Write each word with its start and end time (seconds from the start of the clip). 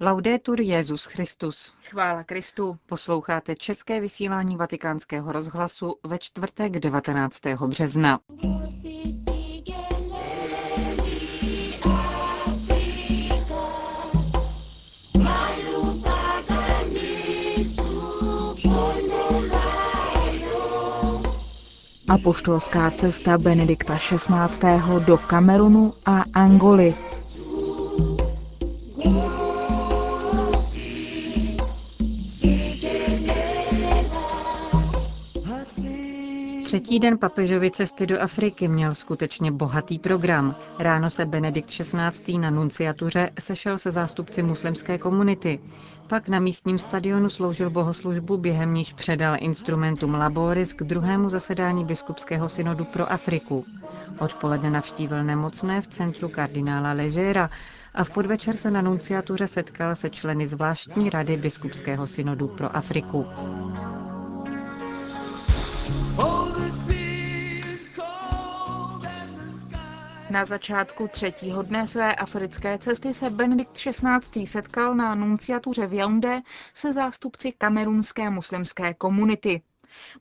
Laudetur 0.00 0.60
Jezus 0.60 1.04
Christus. 1.04 1.72
Chvála 1.82 2.24
Kristu. 2.24 2.76
Posloucháte 2.86 3.54
české 3.54 4.00
vysílání 4.00 4.56
Vatikánského 4.56 5.32
rozhlasu 5.32 5.94
ve 6.04 6.18
čtvrtek 6.18 6.72
19. 6.72 7.40
března. 7.66 8.20
Apoštolská 22.08 22.90
cesta 22.90 23.38
Benedikta 23.38 23.98
XVI. 23.98 25.04
do 25.06 25.18
Kamerunu 25.18 25.94
a 26.06 26.24
Angoly. 26.34 26.94
Třetí 36.76 36.98
den 36.98 37.18
papežovy 37.18 37.70
cesty 37.70 38.06
do 38.06 38.20
Afriky 38.20 38.68
měl 38.68 38.94
skutečně 38.94 39.52
bohatý 39.52 39.98
program. 39.98 40.54
Ráno 40.78 41.10
se 41.10 41.24
Benedikt 41.24 41.70
XVI. 41.70 42.38
na 42.38 42.50
nunciatuře 42.50 43.30
sešel 43.38 43.78
se 43.78 43.90
zástupci 43.90 44.42
muslimské 44.42 44.98
komunity. 44.98 45.60
Pak 46.08 46.28
na 46.28 46.40
místním 46.40 46.78
stadionu 46.78 47.30
sloužil 47.30 47.70
bohoslužbu, 47.70 48.38
během 48.38 48.74
níž 48.74 48.92
předal 48.92 49.36
instrumentum 49.40 50.14
Laboris 50.14 50.72
k 50.72 50.82
druhému 50.82 51.28
zasedání 51.28 51.84
biskupského 51.84 52.48
synodu 52.48 52.84
pro 52.84 53.12
Afriku. 53.12 53.64
Odpoledne 54.18 54.70
navštívil 54.70 55.24
nemocné 55.24 55.80
v 55.80 55.86
centru 55.86 56.28
kardinála 56.28 56.92
Ležera 56.92 57.50
a 57.94 58.04
v 58.04 58.10
podvečer 58.10 58.56
se 58.56 58.70
na 58.70 58.82
nunciatuře 58.82 59.46
setkal 59.46 59.94
se 59.94 60.10
členy 60.10 60.46
zvláštní 60.46 61.10
rady 61.10 61.36
biskupského 61.36 62.06
synodu 62.06 62.48
pro 62.48 62.76
Afriku. 62.76 63.26
Na 70.36 70.44
začátku 70.44 71.08
třetího 71.08 71.62
dne 71.62 71.86
své 71.86 72.14
africké 72.14 72.78
cesty 72.78 73.14
se 73.14 73.30
Benedikt 73.30 73.72
XVI. 73.72 74.46
setkal 74.46 74.94
na 74.94 75.14
nunciatuře 75.14 75.86
v 75.86 75.92
Yaoundé 75.92 76.42
se 76.74 76.92
zástupci 76.92 77.52
kamerunské 77.52 78.30
muslimské 78.30 78.94
komunity. 78.94 79.62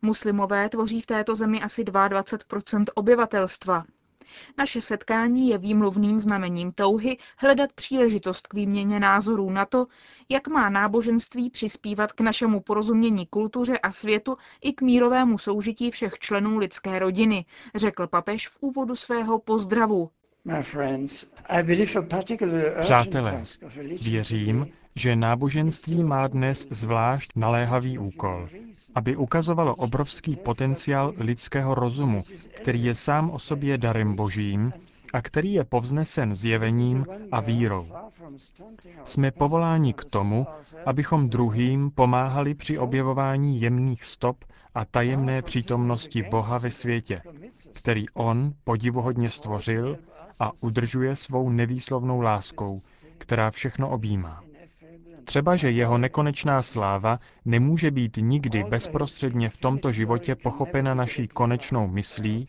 Muslimové 0.01 0.69
tvoří 0.69 1.01
v 1.01 1.05
této 1.05 1.35
zemi 1.35 1.61
asi 1.61 1.83
22% 1.83 2.83
obyvatelstva. 2.95 3.85
Naše 4.57 4.81
setkání 4.81 5.49
je 5.49 5.57
výmluvným 5.57 6.19
znamením 6.19 6.71
touhy 6.71 7.17
hledat 7.37 7.73
příležitost 7.73 8.47
k 8.47 8.53
výměně 8.53 8.99
názorů 8.99 9.49
na 9.49 9.65
to, 9.65 9.85
jak 10.29 10.47
má 10.47 10.69
náboženství 10.69 11.49
přispívat 11.49 12.11
k 12.11 12.21
našemu 12.21 12.59
porozumění 12.59 13.25
kultuře 13.25 13.77
a 13.77 13.91
světu 13.91 14.33
i 14.61 14.73
k 14.73 14.81
mírovému 14.81 15.37
soužití 15.37 15.91
všech 15.91 16.19
členů 16.19 16.57
lidské 16.57 16.99
rodiny, 16.99 17.45
řekl 17.75 18.07
papež 18.07 18.47
v 18.47 18.57
úvodu 18.61 18.95
svého 18.95 19.39
pozdravu. 19.39 20.09
Přátelé, 22.81 23.43
věřím, 24.01 24.67
že 24.95 25.15
náboženství 25.15 26.03
má 26.03 26.27
dnes 26.27 26.67
zvlášť 26.71 27.31
naléhavý 27.35 27.97
úkol, 27.99 28.47
aby 28.95 29.15
ukazovalo 29.15 29.75
obrovský 29.75 30.35
potenciál 30.35 31.13
lidského 31.17 31.75
rozumu, 31.75 32.21
který 32.55 32.83
je 32.83 32.95
sám 32.95 33.29
o 33.29 33.39
sobě 33.39 33.77
darem 33.77 34.15
božím 34.15 34.73
a 35.13 35.21
který 35.21 35.53
je 35.53 35.63
povznesen 35.63 36.35
zjevením 36.35 37.05
a 37.31 37.39
vírou. 37.41 37.87
Jsme 39.03 39.31
povoláni 39.31 39.93
k 39.93 40.05
tomu, 40.05 40.47
abychom 40.85 41.29
druhým 41.29 41.91
pomáhali 41.91 42.53
při 42.53 42.77
objevování 42.77 43.61
jemných 43.61 44.03
stop 44.03 44.45
a 44.75 44.85
tajemné 44.85 45.41
přítomnosti 45.41 46.23
Boha 46.31 46.57
ve 46.57 46.71
světě, 46.71 47.21
který 47.73 48.09
On 48.13 48.51
podivuhodně 48.63 49.29
stvořil 49.29 49.97
a 50.39 50.51
udržuje 50.61 51.15
svou 51.15 51.49
nevýslovnou 51.49 52.21
láskou, 52.21 52.79
která 53.17 53.51
všechno 53.51 53.89
objímá. 53.89 54.44
Třeba, 55.25 55.55
že 55.55 55.71
jeho 55.71 55.97
nekonečná 55.97 56.61
sláva 56.61 57.19
nemůže 57.45 57.91
být 57.91 58.17
nikdy 58.21 58.63
bezprostředně 58.63 59.49
v 59.49 59.57
tomto 59.57 59.91
životě 59.91 60.35
pochopena 60.35 60.93
naší 60.93 61.27
konečnou 61.27 61.87
myslí, 61.87 62.47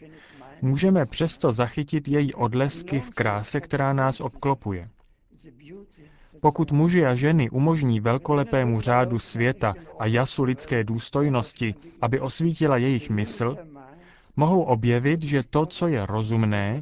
můžeme 0.63 1.05
přesto 1.05 1.53
zachytit 1.53 2.09
její 2.09 2.35
odlesky 2.35 3.01
v 3.01 3.11
kráse, 3.11 3.61
která 3.61 3.93
nás 3.93 4.21
obklopuje. 4.21 4.89
Pokud 6.41 6.73
muži 6.73 7.05
a 7.07 7.15
ženy 7.15 7.51
umožní 7.51 8.01
velkolepému 8.01 8.81
řádu 8.81 9.19
světa 9.19 9.75
a 9.99 10.07
jasu 10.07 10.45
lidské 10.45 10.85
důstojnosti, 10.85 11.75
aby 12.01 12.21
osvítila 12.21 12.77
jejich 12.77 13.11
mysl, 13.11 13.57
mohou 14.37 14.63
objevit, 14.63 15.23
že 15.23 15.43
to, 15.51 15.67
co 15.67 15.89
je 15.89 16.07
rozumné, 16.07 16.81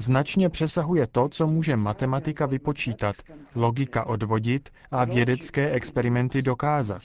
značně 0.00 0.48
přesahuje 0.48 1.06
to, 1.06 1.28
co 1.28 1.46
může 1.46 1.76
matematika 1.76 2.46
vypočítat, 2.46 3.16
logika 3.54 4.06
odvodit 4.06 4.68
a 4.90 5.04
vědecké 5.04 5.70
experimenty 5.70 6.42
dokázat. 6.42 7.02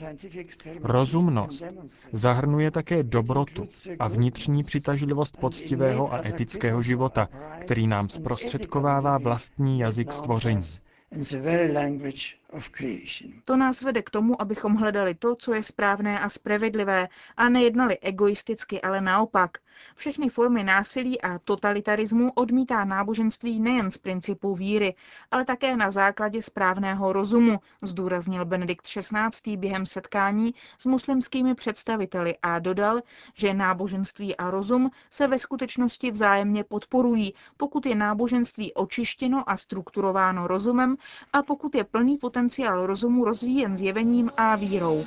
Rozumnost 0.82 1.64
zahrnuje 2.12 2.72
také 2.72 3.04
dobrotu 3.04 3.68
a 4.00 4.08
vnitřní 4.08 4.64
přitažlivost 4.64 5.38
poctivého 5.38 6.14
a 6.14 6.28
etického 6.28 6.82
života, 6.82 7.30
který 7.62 7.88
nám 7.88 8.10
zprostředkovává 8.10 9.18
vlastní 9.18 9.80
jazyk 9.80 10.14
stvoření. 10.14 10.68
To 13.46 13.58
nás 13.58 13.82
vede 13.82 14.02
k 14.02 14.10
tomu, 14.10 14.42
abychom 14.42 14.76
hledali 14.76 15.16
to, 15.16 15.36
co 15.36 15.54
je 15.54 15.64
správné 15.64 16.20
a 16.20 16.30
spravedlivé 16.30 17.08
a 17.38 17.50
nejednali 17.50 17.98
egoisticky, 18.00 18.82
ale 18.82 19.02
naopak. 19.02 19.58
Všechny 19.96 20.30
formy 20.30 20.64
násilí 20.64 21.22
a 21.22 21.40
totalitarismu 21.40 22.32
odmítá 22.36 22.86
náboženství 22.86 23.60
nejen 23.60 23.92
z 23.92 23.98
principů 23.98 24.56
víry, 24.56 24.96
ale 25.32 25.46
také 25.46 25.78
na 25.78 25.92
základě 25.92 26.42
správného 26.42 27.14
rozumu, 27.14 27.60
zdůraznil 27.82 28.46
Benedikt 28.46 28.86
XVI. 28.86 29.58
během 29.58 29.86
setkání 29.86 30.54
s 30.78 30.86
muslimskými 30.86 31.56
představiteli 31.56 32.36
a 32.42 32.60
dodal, 32.60 33.02
že 33.34 33.54
náboženství 33.54 34.36
a 34.38 34.50
rozum 34.52 34.92
se 35.10 35.28
ve 35.28 35.40
skutečnosti 35.40 36.12
vzájemně 36.12 36.64
podporují, 36.64 37.34
pokud 37.58 37.86
je 37.86 37.96
náboženství 37.96 38.74
očištěno 38.74 39.50
a 39.50 39.58
strukturováno 39.58 40.48
rozumem 40.48 40.96
a 41.34 41.44
pokud 41.44 41.76
je 41.76 41.84
plný 41.84 42.18
potenciál 42.18 42.43
rozumu 42.86 43.26
rozvíjen 43.26 43.78
zjevením 43.78 44.30
a 44.38 44.56
vírou. 44.56 45.06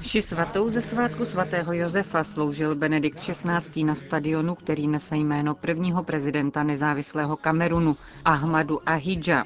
Vši 0.00 0.22
svatou 0.22 0.70
ze 0.70 0.82
svátku 0.82 1.26
svatého 1.26 1.72
Josefa 1.72 2.24
sloužil 2.24 2.74
Benedikt 2.74 3.20
XVI. 3.20 3.84
na 3.84 3.94
stadionu, 3.94 4.54
který 4.54 4.88
nese 4.88 5.16
jméno 5.16 5.54
prvního 5.54 6.02
prezidenta 6.02 6.62
nezávislého 6.62 7.36
Kamerunu, 7.36 7.96
Ahmadu 8.24 8.88
Ahidža. 8.88 9.44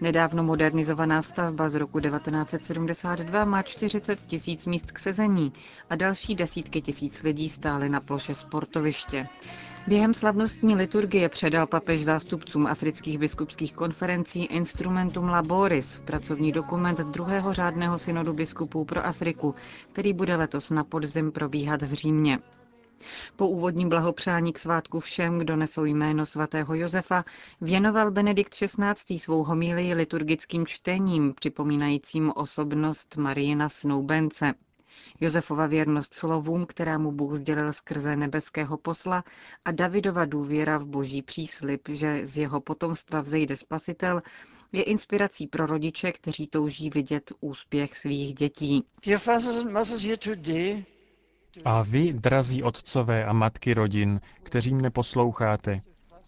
Nedávno 0.00 0.42
modernizovaná 0.42 1.22
stavba 1.22 1.70
z 1.70 1.74
roku 1.74 2.00
1972 2.00 3.44
má 3.44 3.62
40 3.62 4.20
tisíc 4.26 4.66
míst 4.66 4.90
k 4.92 4.98
sezení 4.98 5.52
a 5.90 5.96
další 5.96 6.34
desítky 6.34 6.80
tisíc 6.82 7.22
lidí 7.22 7.48
stály 7.48 7.88
na 7.88 8.00
ploše 8.00 8.34
sportoviště. 8.34 9.26
Během 9.86 10.14
slavnostní 10.14 10.74
liturgie 10.76 11.28
předal 11.28 11.66
papež 11.66 12.04
zástupcům 12.04 12.66
afrických 12.66 13.18
biskupských 13.18 13.74
konferencí 13.74 14.44
Instrumentum 14.44 15.28
Laboris, 15.28 15.98
pracovní 16.04 16.52
dokument 16.52 16.98
druhého 16.98 17.54
řádného 17.54 17.98
synodu 17.98 18.32
biskupů 18.32 18.84
pro 18.84 19.06
Afriku, 19.06 19.54
který 19.92 20.12
bude 20.12 20.36
letos 20.36 20.70
na 20.70 20.84
podzim 20.84 21.32
probíhat 21.32 21.82
v 21.82 21.92
Římě. 21.92 22.38
Po 23.36 23.48
úvodním 23.48 23.88
blahopřání 23.88 24.52
k 24.52 24.58
svátku 24.58 25.00
všem, 25.00 25.38
kdo 25.38 25.56
nesou 25.56 25.84
jméno 25.84 26.26
svatého 26.26 26.74
Josefa, 26.74 27.24
věnoval 27.60 28.10
Benedikt 28.10 28.54
XVI. 28.54 29.18
svou 29.18 29.44
homílii 29.44 29.94
liturgickým 29.94 30.66
čtením, 30.66 31.34
připomínajícím 31.34 32.32
osobnost 32.36 33.16
Marijina 33.16 33.68
Snoubence. 33.68 34.54
Josefova 35.20 35.66
věrnost 35.66 36.14
slovům, 36.14 36.66
která 36.66 36.98
mu 36.98 37.12
Bůh 37.12 37.36
sdělil 37.36 37.72
skrze 37.72 38.16
nebeského 38.16 38.76
posla 38.76 39.24
a 39.64 39.70
Davidova 39.70 40.24
důvěra 40.24 40.78
v 40.78 40.86
boží 40.86 41.22
příslip, 41.22 41.88
že 41.88 42.26
z 42.26 42.38
jeho 42.38 42.60
potomstva 42.60 43.20
vzejde 43.20 43.56
spasitel, 43.56 44.22
je 44.72 44.82
inspirací 44.82 45.46
pro 45.46 45.66
rodiče, 45.66 46.12
kteří 46.12 46.46
touží 46.46 46.90
vidět 46.90 47.32
úspěch 47.40 47.96
svých 47.96 48.34
dětí. 48.34 48.84
A 51.64 51.82
vy, 51.82 52.12
drazí 52.12 52.62
otcové 52.62 53.24
a 53.24 53.32
matky 53.32 53.74
rodin, 53.74 54.20
kteří 54.42 54.74
mne 54.74 54.90
posloucháte, 54.90 55.80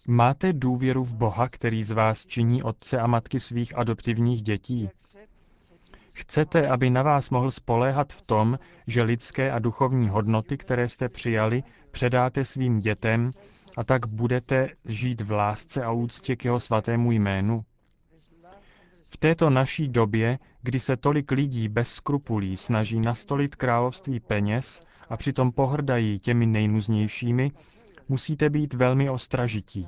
máte 0.07 0.53
důvěru 0.53 1.03
v 1.03 1.15
Boha, 1.15 1.49
který 1.49 1.83
z 1.83 1.91
vás 1.91 2.25
činí 2.25 2.63
otce 2.63 2.99
a 2.99 3.07
matky 3.07 3.39
svých 3.39 3.77
adoptivních 3.77 4.41
dětí? 4.41 4.89
Chcete, 6.13 6.67
aby 6.67 6.89
na 6.89 7.01
vás 7.03 7.29
mohl 7.29 7.51
spoléhat 7.51 8.13
v 8.13 8.21
tom, 8.21 8.59
že 8.87 9.01
lidské 9.01 9.51
a 9.51 9.59
duchovní 9.59 10.09
hodnoty, 10.09 10.57
které 10.57 10.87
jste 10.87 11.09
přijali, 11.09 11.63
předáte 11.91 12.45
svým 12.45 12.79
dětem 12.79 13.31
a 13.77 13.83
tak 13.83 14.07
budete 14.07 14.69
žít 14.85 15.21
v 15.21 15.31
lásce 15.31 15.83
a 15.83 15.91
úctě 15.91 16.35
k 16.35 16.45
jeho 16.45 16.59
svatému 16.59 17.11
jménu? 17.11 17.65
V 19.03 19.17
této 19.17 19.49
naší 19.49 19.87
době, 19.89 20.39
kdy 20.61 20.79
se 20.79 20.97
tolik 20.97 21.31
lidí 21.31 21.67
bez 21.67 21.91
skrupulí 21.93 22.57
snaží 22.57 22.99
nastolit 22.99 23.55
království 23.55 24.19
peněz 24.19 24.81
a 25.09 25.17
přitom 25.17 25.51
pohrdají 25.51 26.19
těmi 26.19 26.45
nejnuznějšími, 26.45 27.51
musíte 28.09 28.49
být 28.49 28.73
velmi 28.73 29.09
ostražití. 29.09 29.87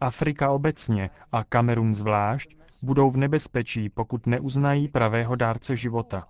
Afrika 0.00 0.50
obecně 0.50 1.10
a 1.32 1.44
Kamerun 1.44 1.94
zvlášť 1.94 2.56
budou 2.82 3.10
v 3.10 3.16
nebezpečí, 3.16 3.88
pokud 3.88 4.26
neuznají 4.26 4.88
pravého 4.88 5.36
dárce 5.36 5.76
života. 5.76 6.28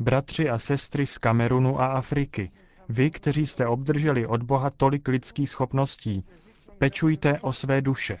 Bratři 0.00 0.48
a 0.48 0.58
sestry 0.58 1.06
z 1.06 1.18
Kamerunu 1.18 1.80
a 1.80 1.86
Afriky, 1.86 2.50
vy, 2.88 3.10
kteří 3.10 3.46
jste 3.46 3.66
obdrželi 3.66 4.26
od 4.26 4.42
Boha 4.42 4.70
tolik 4.70 5.08
lidských 5.08 5.50
schopností, 5.50 6.24
pečujte 6.78 7.40
o 7.40 7.52
své 7.52 7.80
duše. 7.80 8.18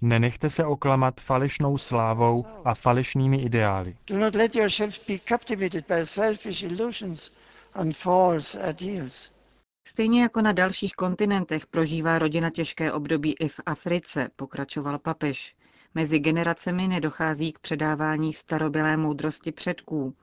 Nenechte 0.00 0.50
se 0.50 0.64
oklamat 0.64 1.20
falešnou 1.20 1.78
slávou 1.78 2.44
a 2.64 2.74
falešnými 2.74 3.42
ideály. 3.42 3.96
Stejně 9.86 10.22
jako 10.22 10.42
na 10.42 10.52
dalších 10.52 10.92
kontinentech 10.92 11.66
prožívá 11.66 12.18
rodina 12.18 12.50
těžké 12.50 12.92
období 12.92 13.34
i 13.40 13.48
v 13.48 13.60
Africe, 13.66 14.28
pokračoval 14.36 14.98
papež. 14.98 15.54
Mezi 15.94 16.18
generacemi 16.18 16.88
nedochází 16.88 17.52
k 17.52 17.58
předávání 17.58 18.32
starobylé 18.32 18.96
moudrosti 18.96 19.52
předků. 19.52 20.14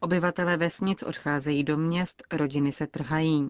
Obyvatelé 0.00 0.56
vesnic 0.56 1.02
odcházejí 1.02 1.64
do 1.64 1.76
měst, 1.76 2.22
rodiny 2.32 2.72
se 2.72 2.86
trhají. 2.86 3.48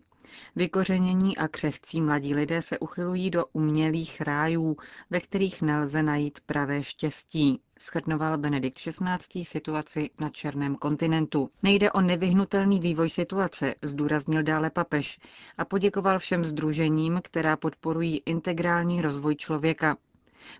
Vykořenění 0.56 1.37
a 1.37 1.49
křehcí 1.49 2.00
mladí 2.00 2.35
lidé 2.35 2.62
se 2.62 2.79
uchylují 2.79 3.31
do 3.31 3.44
umělých 3.53 4.21
rájů, 4.21 4.77
ve 5.11 5.21
kterých 5.21 5.62
nelze 5.62 6.03
najít 6.03 6.41
pravé 6.47 6.82
štěstí, 6.82 7.61
schrnoval 7.79 8.38
Benedikt 8.38 8.79
XVI. 8.79 9.44
situaci 9.44 10.11
na 10.21 10.29
Černém 10.31 10.76
kontinentu. 10.76 11.50
Nejde 11.62 11.93
o 11.93 12.00
nevyhnutelný 12.00 12.81
vývoj 12.81 13.11
situace, 13.11 13.75
zdůraznil 13.83 14.43
dále 14.43 14.71
papež 14.71 15.19
a 15.59 15.65
poděkoval 15.65 16.19
všem 16.19 16.44
združením, 16.44 17.21
která 17.25 17.56
podporují 17.56 18.23
integrální 18.26 19.03
rozvoj 19.03 19.37
člověka. 19.37 19.97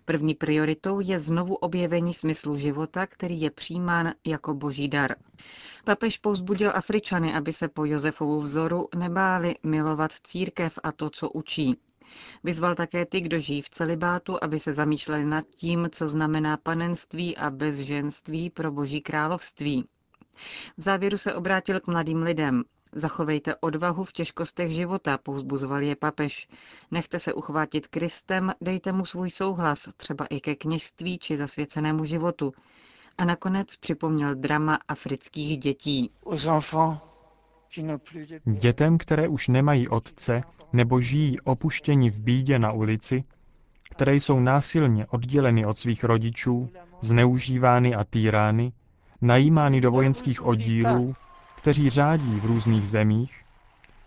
První 0.05 0.35
prioritou 0.35 0.99
je 0.99 1.19
znovu 1.19 1.55
objevení 1.55 2.13
smyslu 2.13 2.57
života, 2.57 3.07
který 3.07 3.41
je 3.41 3.51
přijímán 3.51 4.13
jako 4.27 4.53
boží 4.53 4.87
dar. 4.87 5.15
Papež 5.85 6.17
povzbudil 6.17 6.71
Afričany, 6.75 7.33
aby 7.33 7.53
se 7.53 7.67
po 7.67 7.85
Josefovu 7.85 8.41
vzoru 8.41 8.87
nebáli 8.95 9.55
milovat 9.63 10.11
církev 10.23 10.79
a 10.83 10.91
to, 10.91 11.09
co 11.09 11.29
učí. 11.29 11.77
Vyzval 12.43 12.75
také 12.75 13.05
ty, 13.05 13.21
kdo 13.21 13.39
žijí 13.39 13.61
v 13.61 13.69
celibátu, 13.69 14.43
aby 14.43 14.59
se 14.59 14.73
zamýšleli 14.73 15.25
nad 15.25 15.45
tím, 15.55 15.89
co 15.91 16.09
znamená 16.09 16.57
panenství 16.57 17.37
a 17.37 17.49
bezženství 17.49 18.49
pro 18.49 18.71
boží 18.71 19.01
království. 19.01 19.87
V 20.77 20.81
závěru 20.81 21.17
se 21.17 21.33
obrátil 21.33 21.79
k 21.79 21.87
mladým 21.87 22.21
lidem. 22.21 22.63
Zachovejte 22.95 23.55
odvahu 23.55 24.03
v 24.03 24.13
těžkostech 24.13 24.71
života, 24.71 25.17
povzbuzoval 25.17 25.81
je 25.81 25.95
papež. 25.95 26.47
Nechte 26.91 27.19
se 27.19 27.33
uchvátit 27.33 27.87
Kristem, 27.87 28.51
dejte 28.61 28.91
mu 28.91 29.05
svůj 29.05 29.29
souhlas, 29.29 29.89
třeba 29.97 30.25
i 30.25 30.39
ke 30.39 30.55
kněžství 30.55 31.19
či 31.19 31.37
zasvěcenému 31.37 32.05
životu. 32.05 32.53
A 33.17 33.25
nakonec 33.25 33.75
připomněl 33.75 34.35
drama 34.35 34.79
afrických 34.87 35.57
dětí. 35.57 36.11
Dětem, 38.45 38.97
které 38.97 39.27
už 39.27 39.47
nemají 39.47 39.87
otce 39.87 40.41
nebo 40.73 40.99
žijí 40.99 41.39
opuštěni 41.39 42.09
v 42.09 42.19
bídě 42.19 42.59
na 42.59 42.71
ulici, 42.71 43.23
které 43.89 44.15
jsou 44.15 44.39
násilně 44.39 45.05
odděleny 45.05 45.65
od 45.65 45.77
svých 45.77 46.03
rodičů, 46.03 46.69
zneužívány 47.01 47.95
a 47.95 48.03
týrány, 48.03 48.71
najímány 49.21 49.81
do 49.81 49.91
vojenských 49.91 50.45
oddílů, 50.45 51.15
kteří 51.61 51.89
řádí 51.89 52.39
v 52.39 52.45
různých 52.45 52.87
zemích, 52.89 53.35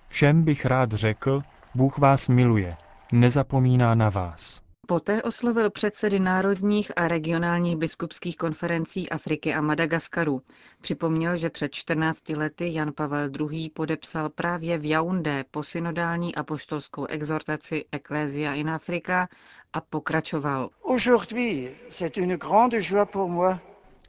všem 0.08 0.42
bych 0.42 0.64
rád 0.64 0.92
řekl, 0.92 1.42
Bůh 1.74 1.98
vás 1.98 2.28
miluje, 2.28 2.76
nezapomíná 3.12 3.94
na 3.94 4.08
vás. 4.08 4.62
Poté 4.86 5.22
oslovil 5.22 5.70
předsedy 5.70 6.20
národních 6.20 6.92
a 6.96 7.08
regionálních 7.08 7.76
biskupských 7.76 8.36
konferencí 8.36 9.10
Afriky 9.10 9.54
a 9.54 9.60
Madagaskaru. 9.60 10.42
Připomněl, 10.80 11.36
že 11.36 11.50
před 11.50 11.74
14 11.74 12.28
lety 12.28 12.74
Jan 12.74 12.92
Pavel 12.92 13.30
II. 13.50 13.70
podepsal 13.70 14.28
právě 14.28 14.78
v 14.78 14.90
Jaundé 14.90 15.44
posynodální 15.50 16.34
apoštolskou 16.34 17.06
exhortaci 17.06 17.84
Ecclesia 17.92 18.54
in 18.54 18.70
Africa 18.70 19.28
a 19.72 19.80
pokračoval. 19.80 20.70
Aujourd'hui, 20.82 21.70
c'est 21.90 22.16
une 22.16 22.36
grande 22.36 22.80
joie 22.82 23.06
pour 23.06 23.28
moi 23.28 23.58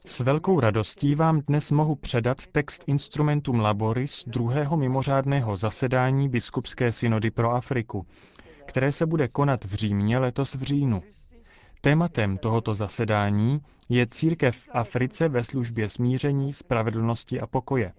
s 0.08 0.20
velkou 0.20 0.60
radostí 0.60 1.14
vám 1.14 1.40
dnes 1.40 1.70
mohu 1.72 1.94
předat 1.94 2.46
text 2.46 2.84
Instrumentum 2.86 3.60
Laboris 3.60 4.24
druhého 4.26 4.76
mimořádného 4.76 5.56
zasedání 5.56 6.28
Biskupské 6.28 6.92
synody 6.92 7.30
pro 7.30 7.50
Afriku, 7.50 8.06
které 8.66 8.92
se 8.92 9.06
bude 9.06 9.28
konat 9.28 9.64
v 9.64 9.74
Římě 9.74 10.18
letos 10.18 10.54
v 10.54 10.62
říjnu. 10.62 11.02
Tématem 11.80 12.38
tohoto 12.38 12.74
zasedání 12.74 13.60
je 13.88 14.06
církev 14.06 14.56
v 14.56 14.68
Africe 14.72 15.28
ve 15.28 15.44
službě 15.44 15.88
smíření, 15.88 16.52
spravedlnosti 16.52 17.40
a 17.40 17.46
pokoje 17.46 17.92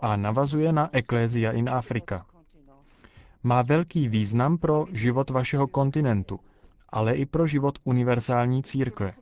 a 0.00 0.16
navazuje 0.16 0.72
na 0.72 0.90
Ecclesia 0.92 1.52
in 1.52 1.68
Africa. 1.70 2.26
Má 3.42 3.62
velký 3.62 4.08
význam 4.08 4.58
pro 4.58 4.86
život 4.92 5.30
vašeho 5.30 5.66
kontinentu, 5.66 6.40
ale 6.88 7.14
i 7.14 7.26
pro 7.26 7.46
život 7.46 7.78
univerzální 7.84 8.62
církve. 8.62 9.12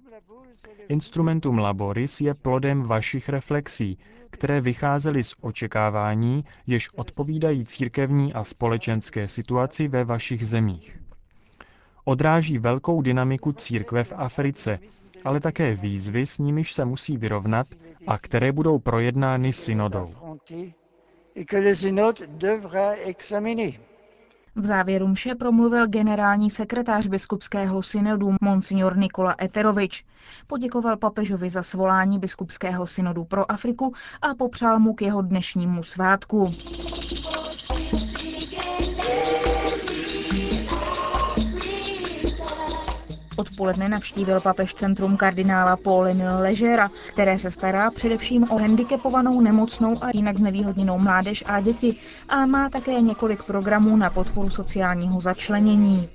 Instrumentum 0.88 1.58
Laboris 1.58 2.20
je 2.20 2.34
plodem 2.34 2.82
vašich 2.82 3.28
reflexí, 3.28 3.98
které 4.30 4.60
vycházely 4.60 5.24
z 5.24 5.34
očekávání, 5.40 6.44
jež 6.66 6.88
odpovídají 6.94 7.64
církevní 7.64 8.32
a 8.34 8.44
společenské 8.44 9.28
situaci 9.28 9.88
ve 9.88 10.04
vašich 10.04 10.48
zemích. 10.48 11.00
Odráží 12.04 12.58
velkou 12.58 13.02
dynamiku 13.02 13.52
církve 13.52 14.04
v 14.04 14.12
Africe, 14.16 14.78
ale 15.24 15.40
také 15.40 15.74
výzvy, 15.74 16.26
s 16.26 16.38
nimiž 16.38 16.72
se 16.72 16.84
musí 16.84 17.16
vyrovnat 17.16 17.66
a 18.06 18.18
které 18.18 18.52
budou 18.52 18.78
projednány 18.78 19.52
synodou. 19.52 20.14
V 24.56 24.64
závěru 24.66 25.08
mše 25.08 25.34
promluvil 25.34 25.86
generální 25.88 26.50
sekretář 26.50 27.06
biskupského 27.06 27.82
synodu 27.82 28.34
Monsignor 28.40 28.96
Nikola 28.96 29.34
Eterovič. 29.42 30.04
Poděkoval 30.46 30.96
papežovi 30.96 31.50
za 31.50 31.62
svolání 31.62 32.18
biskupského 32.18 32.86
synodu 32.86 33.24
pro 33.24 33.50
Afriku 33.52 33.92
a 34.22 34.34
popřál 34.34 34.78
mu 34.78 34.94
k 34.94 35.02
jeho 35.02 35.22
dnešnímu 35.22 35.82
svátku. 35.82 36.56
Odpoledne 43.36 43.88
navštívil 43.88 44.40
papež 44.40 44.74
centrum 44.74 45.16
kardinála 45.16 45.76
Paul 45.76 46.08
Emile 46.08 46.40
Ležera, 46.40 46.90
které 47.12 47.38
se 47.38 47.50
stará 47.50 47.90
především 47.90 48.42
o 48.50 48.58
handicapovanou, 48.58 49.40
nemocnou 49.40 49.94
a 50.00 50.10
jinak 50.14 50.38
znevýhodněnou 50.38 50.98
mládež 50.98 51.44
a 51.46 51.60
děti 51.60 51.96
a 52.28 52.46
má 52.46 52.70
také 52.70 53.00
několik 53.00 53.44
programů 53.44 53.96
na 53.96 54.10
podporu 54.10 54.50
sociálního 54.50 55.20
začlenění. 55.20 56.08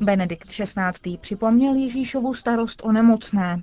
Benedikt 0.00 0.48
XVI. 0.48 1.18
připomněl 1.20 1.74
Ježíšovu 1.74 2.34
starost 2.34 2.82
o 2.84 2.92
nemocné. 2.92 3.62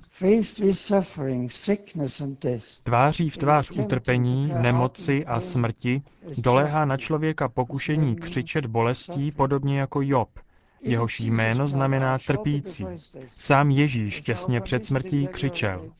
Tváří 2.82 3.30
v 3.30 3.36
tvář 3.36 3.70
utrpení, 3.70 4.52
nemoci 4.60 5.26
a 5.26 5.40
smrti 5.40 6.02
doléhá 6.38 6.84
na 6.84 6.96
člověka 6.96 7.48
pokušení 7.48 8.16
křičet 8.16 8.66
bolestí 8.66 9.32
podobně 9.32 9.80
jako 9.80 10.00
Job– 10.02 10.28
Jehož 10.82 11.20
jméno 11.20 11.68
znamená 11.68 12.18
trpící. 12.18 12.86
Sám 13.28 13.70
Ježíš 13.70 14.20
těsně 14.20 14.60
před 14.60 14.84
smrtí 14.84 15.26
křičel. 15.26 15.90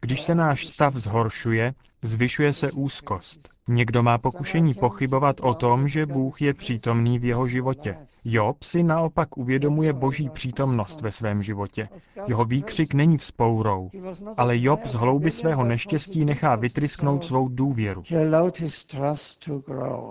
Když 0.00 0.20
se 0.20 0.34
náš 0.34 0.66
stav 0.66 0.94
zhoršuje, 0.94 1.74
zvyšuje 2.02 2.52
se 2.52 2.72
úzkost. 2.72 3.48
Někdo 3.68 4.02
má 4.02 4.18
pokušení 4.18 4.74
pochybovat 4.74 5.40
o 5.40 5.54
tom, 5.54 5.88
že 5.88 6.06
Bůh 6.06 6.42
je 6.42 6.54
přítomný 6.54 7.18
v 7.18 7.24
jeho 7.24 7.46
životě. 7.46 7.96
Job 8.24 8.62
si 8.62 8.82
naopak 8.82 9.36
uvědomuje 9.38 9.92
boží 9.92 10.30
přítomnost 10.30 11.00
ve 11.00 11.12
svém 11.12 11.42
životě. 11.42 11.88
Jeho 12.28 12.44
výkřik 12.44 12.94
není 12.94 13.18
vzpourou, 13.18 13.90
ale 14.36 14.62
Job 14.62 14.86
z 14.86 14.94
hlouby 14.94 15.30
svého 15.30 15.64
neštěstí 15.64 16.24
nechá 16.24 16.56
vytrysknout 16.56 17.24
svou 17.24 17.48
důvěru. 17.48 18.02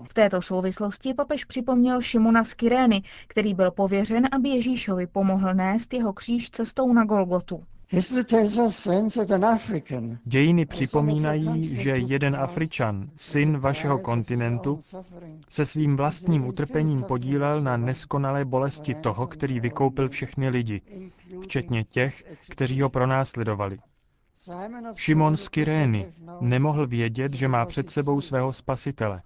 V 0.08 0.14
této 0.14 0.42
souvislosti 0.42 1.14
papež 1.14 1.46
připomněl 1.46 2.02
Šimona 2.02 2.44
z 2.44 2.54
Kyrény, 2.54 3.04
který 3.28 3.54
byl 3.54 3.72
pověřen, 3.72 4.28
aby 4.32 4.50
Ježíšovi 4.50 5.08
pomohl 5.08 5.54
nést 5.54 5.94
jeho 5.94 6.14
kříž 6.14 6.50
cestou 6.50 6.94
na 6.94 7.06
Golgotu. 7.06 7.64
Dějiny 10.26 10.66
připomínají, 10.66 11.76
že 11.76 11.92
jeden 11.92 12.36
Afričan, 12.36 13.10
syn 13.16 13.58
vašeho 13.58 14.00
kontinentu, 14.00 14.80
se 15.50 15.66
svým 15.66 15.98
vlastním 15.98 16.48
utrpením 16.48 17.04
podílel 17.04 17.62
na 17.62 17.78
neskonalé 17.78 18.46
bolesti 18.46 18.96
toho, 18.96 19.28
který 19.28 19.60
vykoupil 19.60 20.10
všechny 20.10 20.50
lidi, 20.50 20.82
včetně 21.42 21.84
těch, 21.84 22.24
kteří 22.50 22.82
ho 22.82 22.90
pronásledovali. 22.90 23.80
Šimon 24.96 25.38
z 25.38 25.50
Kyrény 25.50 26.14
nemohl 26.42 26.88
vědět, 26.88 27.34
že 27.34 27.48
má 27.48 27.66
před 27.66 27.90
sebou 27.90 28.22
svého 28.22 28.54
spasitele. 28.54 29.22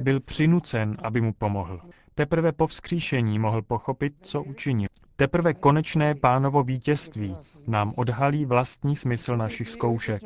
Byl 0.00 0.20
přinucen, 0.20 0.96
aby 1.02 1.20
mu 1.20 1.32
pomohl. 1.32 1.80
Teprve 2.14 2.52
po 2.52 2.66
vzkříšení 2.66 3.38
mohl 3.38 3.62
pochopit, 3.62 4.14
co 4.22 4.42
učinil. 4.42 4.88
Teprve 5.16 5.54
konečné 5.54 6.14
pánovo 6.14 6.62
vítězství 6.62 7.36
nám 7.66 7.92
odhalí 7.96 8.44
vlastní 8.44 8.96
smysl 8.96 9.36
našich 9.36 9.70
zkoušek. 9.70 10.22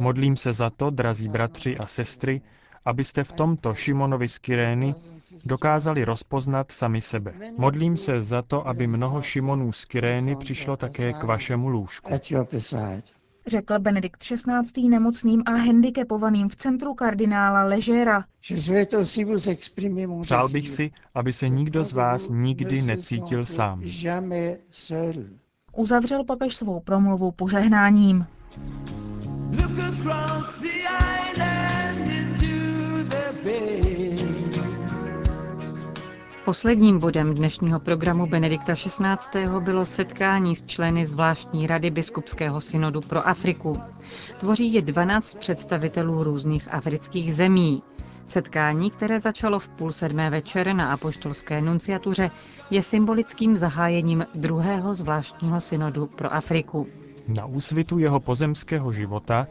Modlím 0.00 0.36
se 0.36 0.52
za 0.52 0.70
to, 0.70 0.90
drazí 0.90 1.28
bratři 1.28 1.78
a 1.78 1.86
sestry, 1.86 2.40
abyste 2.84 3.24
v 3.24 3.32
tomto 3.32 3.74
Šimonovi 3.74 4.28
z 4.28 4.38
Kyrény 4.38 4.94
dokázali 5.44 6.04
rozpoznat 6.04 6.72
sami 6.72 7.00
sebe. 7.00 7.34
Modlím 7.58 7.96
se 7.96 8.22
za 8.22 8.42
to, 8.42 8.68
aby 8.68 8.86
mnoho 8.86 9.22
Šimonů 9.22 9.72
z 9.72 9.84
Kyrény 9.84 10.36
přišlo 10.36 10.76
také 10.76 11.12
k 11.12 11.22
vašemu 11.24 11.68
lůžku. 11.68 12.10
Řekl 13.46 13.78
Benedikt 13.78 14.20
XVI. 14.20 14.88
nemocným 14.88 15.42
a 15.46 15.50
handicapovaným 15.50 16.48
v 16.48 16.56
centru 16.56 16.94
kardinála 16.94 17.64
Ležera. 17.64 18.24
Přál 20.22 20.48
bych 20.48 20.68
si, 20.68 20.90
aby 21.14 21.32
se 21.32 21.48
nikdo 21.48 21.84
z 21.84 21.92
vás 21.92 22.28
nikdy 22.28 22.82
necítil 22.82 23.46
sám. 23.46 23.82
Uzavřel 25.76 26.24
papež 26.24 26.56
svou 26.56 26.80
promluvu 26.80 27.32
požehnáním. 27.32 28.26
Look 29.50 29.78
across 29.78 30.60
the 30.60 30.68
island 31.32 32.08
into 32.08 33.04
the 33.08 33.44
bay. 33.44 33.85
Posledním 36.46 36.98
bodem 36.98 37.34
dnešního 37.34 37.80
programu 37.80 38.26
Benedikta 38.26 38.74
XVI. 38.74 39.48
bylo 39.60 39.84
setkání 39.84 40.56
s 40.56 40.66
členy 40.66 41.06
zvláštní 41.06 41.66
rady 41.66 41.90
biskupského 41.90 42.60
synodu 42.60 43.00
pro 43.00 43.28
Afriku. 43.28 43.80
Tvoří 44.38 44.72
je 44.72 44.82
12 44.82 45.34
představitelů 45.38 46.24
různých 46.24 46.74
afrických 46.74 47.34
zemí. 47.34 47.82
Setkání, 48.24 48.90
které 48.90 49.20
začalo 49.20 49.58
v 49.58 49.68
půl 49.68 49.92
sedmé 49.92 50.30
večer 50.30 50.74
na 50.74 50.92
apoštolské 50.92 51.60
nunciatuře, 51.60 52.30
je 52.70 52.82
symbolickým 52.82 53.56
zahájením 53.56 54.26
druhého 54.34 54.94
zvláštního 54.94 55.60
synodu 55.60 56.06
pro 56.06 56.34
Afriku. 56.34 56.86
Na 57.28 57.46
úsvitu 57.46 57.98
jeho 57.98 58.20
pozemského 58.20 58.92
života 58.92 59.46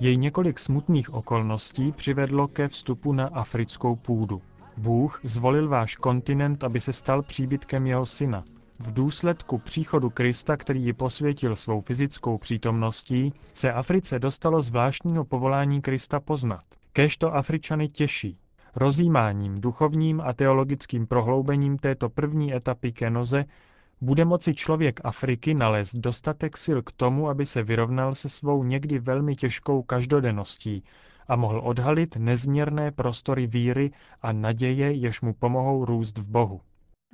jej 0.00 0.16
několik 0.16 0.58
smutných 0.58 1.14
okolností 1.14 1.92
přivedlo 1.92 2.48
ke 2.48 2.68
vstupu 2.68 3.12
na 3.12 3.26
africkou 3.26 3.96
půdu. 3.96 4.42
Bůh 4.76 5.20
zvolil 5.24 5.68
váš 5.68 5.96
kontinent, 5.96 6.64
aby 6.64 6.80
se 6.80 6.92
stal 6.92 7.22
příbytkem 7.22 7.86
jeho 7.86 8.06
syna. 8.06 8.44
V 8.78 8.92
důsledku 8.92 9.58
příchodu 9.58 10.10
Krista, 10.10 10.56
který 10.56 10.84
ji 10.84 10.92
posvětil 10.92 11.56
svou 11.56 11.80
fyzickou 11.80 12.38
přítomností, 12.38 13.32
se 13.54 13.72
Africe 13.72 14.18
dostalo 14.18 14.62
zvláštního 14.62 15.24
povolání 15.24 15.82
Krista 15.82 16.20
poznat. 16.20 16.64
Kež 16.92 17.16
to 17.16 17.34
Afričany 17.34 17.88
těší. 17.88 18.38
Rozjímáním, 18.76 19.60
duchovním 19.60 20.20
a 20.20 20.32
teologickým 20.32 21.06
prohloubením 21.06 21.78
této 21.78 22.08
první 22.08 22.54
etapy 22.54 22.92
kenoze 22.92 23.44
bude 24.00 24.24
moci 24.24 24.54
člověk 24.54 25.00
Afriky 25.04 25.54
nalézt 25.54 25.94
dostatek 25.94 26.56
sil 26.64 26.78
k 26.82 26.92
tomu, 26.92 27.28
aby 27.28 27.46
se 27.46 27.62
vyrovnal 27.62 28.14
se 28.14 28.28
svou 28.28 28.64
někdy 28.64 28.98
velmi 28.98 29.36
těžkou 29.36 29.82
každodenností 29.82 30.84
a 31.28 31.36
mohl 31.36 31.60
odhalit 31.64 32.16
nezměrné 32.16 32.90
prostory 32.90 33.46
víry 33.46 33.90
a 34.22 34.32
naděje, 34.32 34.92
jež 34.92 35.20
mu 35.20 35.34
pomohou 35.34 35.84
růst 35.84 36.18
v 36.18 36.30
Bohu. 36.30 36.60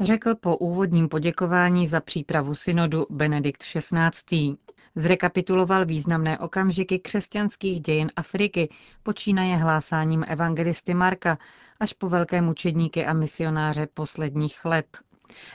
Řekl 0.00 0.34
po 0.34 0.56
úvodním 0.56 1.08
poděkování 1.08 1.86
za 1.86 2.00
přípravu 2.00 2.54
synodu 2.54 3.06
Benedikt 3.10 3.62
XVI. 3.62 4.56
Zrekapituloval 4.94 5.86
významné 5.86 6.38
okamžiky 6.38 6.98
křesťanských 6.98 7.80
dějin 7.80 8.10
Afriky, 8.16 8.68
počínaje 9.02 9.56
hlásáním 9.56 10.24
evangelisty 10.28 10.94
Marka 10.94 11.38
až 11.80 11.92
po 11.92 12.08
velké 12.08 12.42
mučedníky 12.42 13.06
a 13.06 13.12
misionáře 13.12 13.86
posledních 13.94 14.64
let. 14.64 14.98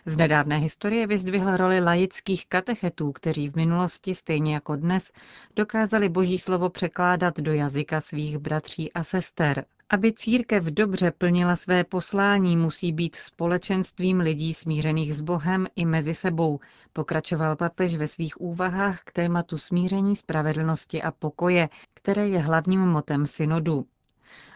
Z 0.05 0.17
nedávné 0.17 0.57
historie 0.57 1.07
vyzdvihl 1.07 1.57
roli 1.57 1.79
laických 1.79 2.47
katechetů, 2.47 3.11
kteří 3.11 3.49
v 3.49 3.55
minulosti, 3.55 4.15
stejně 4.15 4.53
jako 4.53 4.75
dnes, 4.75 5.11
dokázali 5.55 6.09
boží 6.09 6.37
slovo 6.37 6.69
překládat 6.69 7.39
do 7.39 7.53
jazyka 7.53 8.01
svých 8.01 8.37
bratří 8.37 8.93
a 8.93 9.03
sester. 9.03 9.65
Aby 9.89 10.13
církev 10.13 10.63
dobře 10.63 11.11
plnila 11.11 11.55
své 11.55 11.83
poslání, 11.83 12.57
musí 12.57 12.91
být 12.91 13.15
společenstvím 13.15 14.19
lidí 14.19 14.53
smířených 14.53 15.15
s 15.15 15.21
Bohem 15.21 15.67
i 15.75 15.85
mezi 15.85 16.13
sebou, 16.13 16.59
pokračoval 16.93 17.55
papež 17.55 17.95
ve 17.95 18.07
svých 18.07 18.41
úvahách 18.41 19.01
k 19.03 19.11
tématu 19.11 19.57
smíření, 19.57 20.15
spravedlnosti 20.15 21.01
a 21.01 21.11
pokoje, 21.11 21.69
které 21.93 22.27
je 22.27 22.39
hlavním 22.39 22.81
motem 22.81 23.27
synodu. 23.27 23.85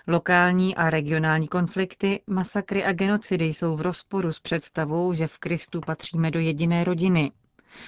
Lokální 0.07 0.75
a 0.75 0.89
regionální 0.89 1.47
konflikty, 1.47 2.21
masakry 2.27 2.83
a 2.83 2.91
genocidy 2.93 3.45
jsou 3.45 3.75
v 3.75 3.81
rozporu 3.81 4.31
s 4.31 4.39
představou, 4.39 5.13
že 5.13 5.27
v 5.27 5.37
Kristu 5.37 5.81
patříme 5.81 6.31
do 6.31 6.39
jediné 6.39 6.83
rodiny. 6.83 7.31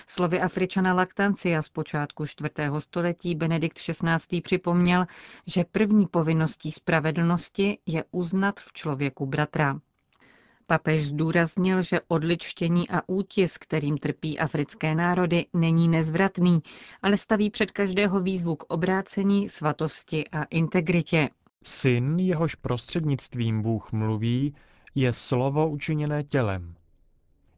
Slovy 0.08 0.42
Afričana 0.42 0.94
Laktancia 0.94 1.62
z 1.62 1.70
počátku 1.70 2.26
4. 2.26 2.50
století 2.80 3.36
Benedikt 3.36 3.78
XVI. 3.78 4.42
připomněl, 4.42 5.06
že 5.48 5.64
první 5.72 6.08
povinností 6.08 6.72
spravedlnosti 6.72 7.78
je 7.86 8.04
uznat 8.12 8.60
v 8.60 8.74
člověku 8.74 9.26
bratra. 9.26 9.80
Papež 10.68 11.06
zdůraznil, 11.06 11.82
že 11.82 12.02
odličtění 12.08 12.90
a 12.90 13.02
útis, 13.08 13.58
kterým 13.58 13.98
trpí 13.98 14.40
africké 14.40 14.96
národy, 14.96 15.46
není 15.54 15.90
nezvratný, 15.90 16.60
ale 17.02 17.18
staví 17.18 17.50
před 17.50 17.72
každého 17.72 18.20
výzvu 18.20 18.56
k 18.56 18.64
obrácení, 18.68 19.50
svatosti 19.50 20.28
a 20.28 20.44
integritě. 20.44 21.30
Syn, 21.64 22.20
jehož 22.20 22.56
prostřednictvím 22.56 23.62
Bůh 23.62 23.92
mluví, 23.92 24.56
je 24.96 25.14
slovo 25.14 25.70
učiněné 25.70 26.24
tělem. 26.24 26.76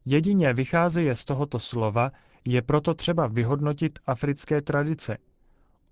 Jedině 0.04 0.52
vycházeje 0.52 1.16
z 1.16 1.24
tohoto 1.24 1.58
slova 1.58 2.12
je 2.44 2.62
proto 2.62 2.94
třeba 2.94 3.26
vyhodnotit 3.26 3.98
africké 4.06 4.62
tradice, 4.62 5.18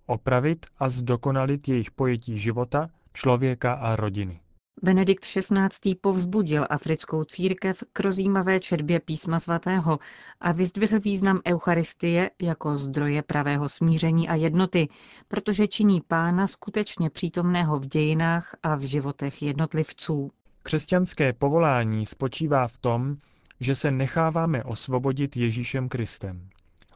opravit 0.07 0.67
a 0.79 0.89
zdokonalit 0.89 1.69
jejich 1.69 1.91
pojetí 1.91 2.39
života, 2.39 2.91
člověka 3.13 3.73
a 3.73 3.97
rodiny. 3.97 4.42
Benedikt 4.85 5.25
XVI. 5.25 5.95
povzbudil 6.01 6.67
africkou 6.71 7.25
církev 7.25 7.85
k 7.93 8.01
rozjímavé 8.01 8.61
četbě 8.61 9.01
písma 9.01 9.41
svatého 9.41 9.99
a 10.41 10.53
vyzdvihl 10.53 11.01
význam 11.01 11.41
Eucharistie 11.47 12.31
jako 12.43 12.77
zdroje 12.77 13.23
pravého 13.23 13.69
smíření 13.69 14.29
a 14.29 14.35
jednoty, 14.35 14.89
protože 15.29 15.69
činí 15.69 16.01
pána 16.01 16.47
skutečně 16.47 17.11
přítomného 17.11 17.79
v 17.79 17.87
dějinách 17.87 18.57
a 18.63 18.75
v 18.75 18.81
životech 18.81 19.43
jednotlivců. 19.43 20.31
Křesťanské 20.63 21.33
povolání 21.33 22.07
spočívá 22.07 22.69
v 22.69 22.79
tom, 22.79 23.17
že 23.61 23.75
se 23.75 23.91
necháváme 23.91 24.65
osvobodit 24.65 25.37
Ježíšem 25.37 25.89
Kristem. 25.89 26.49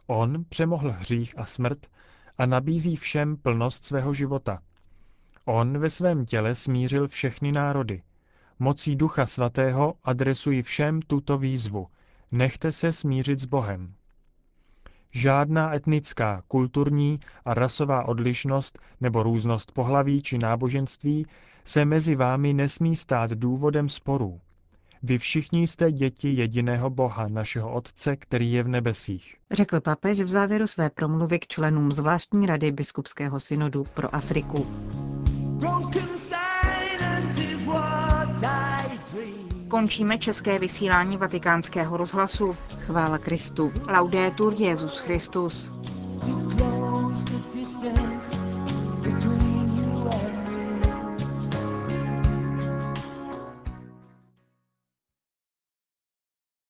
On 0.07 0.45
přemohl 0.49 0.91
hřích 0.91 1.39
a 1.39 1.45
smrt 1.45 1.87
a 2.37 2.45
nabízí 2.45 2.95
všem 2.95 3.37
plnost 3.37 3.83
svého 3.83 4.13
života– 4.13 4.59
On 5.49 5.77
ve 5.77 5.89
svém 5.89 6.25
těle 6.25 6.55
smířil 6.55 7.07
všechny 7.07 7.51
národy. 7.51 8.01
Mocí 8.59 8.95
Ducha 8.95 9.25
Svatého 9.25 9.93
adresuji 10.03 10.61
všem 10.61 11.01
tuto 11.01 11.37
výzvu. 11.37 11.87
Nechte 12.31 12.71
se 12.71 12.91
smířit 12.91 13.39
s 13.39 13.45
Bohem. 13.45 13.93
Žádná 15.11 15.75
etnická, 15.75 16.43
kulturní 16.47 17.19
a 17.45 17.53
rasová 17.53 18.07
odlišnost 18.07 18.79
nebo 19.01 19.23
různost 19.23 19.71
pohlaví 19.71 20.21
či 20.21 20.37
náboženství 20.37 21.25
se 21.63 21.85
mezi 21.85 22.15
vámi 22.15 22.53
nesmí 22.53 22.95
stát 22.95 23.31
důvodem 23.31 23.89
sporů. 23.89 24.39
Vy 25.03 25.17
všichni 25.17 25.67
jste 25.67 25.91
děti 25.91 26.29
jediného 26.29 26.89
Boha, 26.89 27.27
našeho 27.27 27.73
Otce, 27.73 28.15
který 28.15 28.51
je 28.51 28.63
v 28.63 28.67
nebesích. 28.67 29.35
Řekl 29.51 29.81
papež 29.81 30.19
v 30.19 30.27
závěru 30.27 30.67
své 30.67 30.89
promluvy 30.89 31.39
k 31.39 31.47
členům 31.47 31.91
zvláštní 31.91 32.45
rady 32.45 32.71
biskupského 32.71 33.39
synodu 33.39 33.83
pro 33.93 34.15
Afriku. 34.15 34.67
Končíme 39.67 40.17
české 40.17 40.59
vysílání 40.59 41.17
vatikánského 41.17 41.97
rozhlasu. 41.97 42.57
Chvála 42.79 43.17
Kristu. 43.17 43.73
Laudetur 43.87 44.53
Jezus 44.57 44.99
Christus. 44.99 45.71
between 47.83 48.16